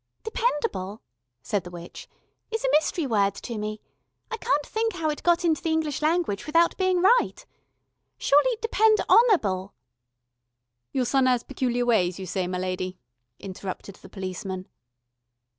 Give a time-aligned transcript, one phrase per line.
[0.23, 1.03] "Dependable,"
[1.43, 2.07] said the witch,
[2.49, 3.79] "is a mystery word to me.
[4.31, 7.45] I can't think how it got into the English language without being right.
[8.17, 9.75] Surely Depend on able"
[10.91, 12.97] "Your son 'as peculiar ways, you say, my lady,"
[13.37, 14.67] interrupted the policeman.